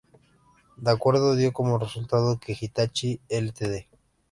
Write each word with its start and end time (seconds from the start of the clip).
El 0.81 0.87
acuerdo 0.87 1.35
dio 1.35 1.53
como 1.53 1.77
resultado 1.77 2.39
que 2.39 2.57
Hitachi, 2.59 3.19
Ltd. 3.29 3.85